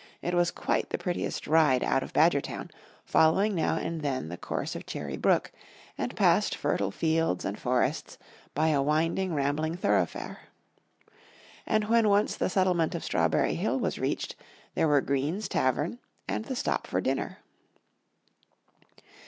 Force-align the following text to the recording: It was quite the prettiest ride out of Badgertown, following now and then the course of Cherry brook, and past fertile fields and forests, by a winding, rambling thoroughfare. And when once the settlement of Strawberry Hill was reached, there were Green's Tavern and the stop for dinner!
It 0.23 0.33
was 0.33 0.49
quite 0.49 0.89
the 0.89 0.97
prettiest 0.97 1.45
ride 1.45 1.83
out 1.83 2.01
of 2.01 2.11
Badgertown, 2.11 2.71
following 3.05 3.53
now 3.53 3.75
and 3.75 4.01
then 4.01 4.29
the 4.29 4.35
course 4.35 4.75
of 4.75 4.87
Cherry 4.87 5.15
brook, 5.15 5.51
and 5.95 6.15
past 6.15 6.55
fertile 6.55 6.89
fields 6.89 7.45
and 7.45 7.55
forests, 7.59 8.17
by 8.55 8.69
a 8.69 8.81
winding, 8.81 9.35
rambling 9.35 9.75
thoroughfare. 9.77 10.39
And 11.67 11.83
when 11.83 12.09
once 12.09 12.35
the 12.35 12.49
settlement 12.49 12.95
of 12.95 13.03
Strawberry 13.03 13.53
Hill 13.53 13.77
was 13.79 13.99
reached, 13.99 14.35
there 14.73 14.87
were 14.87 15.01
Green's 15.01 15.47
Tavern 15.47 15.99
and 16.27 16.45
the 16.45 16.55
stop 16.55 16.87
for 16.87 16.99
dinner! 16.99 17.37